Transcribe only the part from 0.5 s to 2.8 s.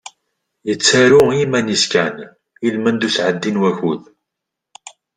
Yettaru i yiman-is kan i